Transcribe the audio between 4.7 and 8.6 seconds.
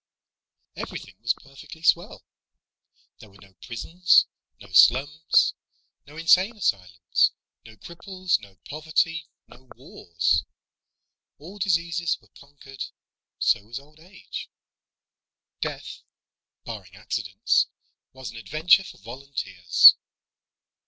slums, no insane asylums, no cripples, no